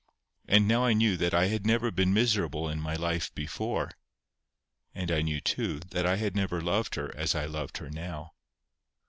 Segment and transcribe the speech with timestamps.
[0.47, 3.91] And now I knew that I had never been miserable in my life before.
[4.95, 8.33] And I knew, too, that I had never loved her as I loved her now.